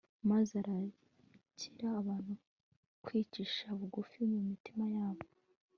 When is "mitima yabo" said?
4.49-5.25